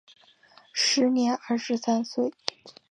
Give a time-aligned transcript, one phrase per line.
[0.73, 2.33] 时年二十三岁。